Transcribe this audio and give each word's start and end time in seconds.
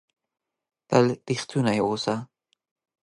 تل 0.87 1.05
ریښتونی 1.27 1.77
اووسه! 1.83 2.15